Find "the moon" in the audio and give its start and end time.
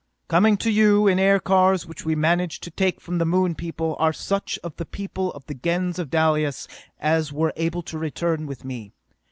3.19-3.53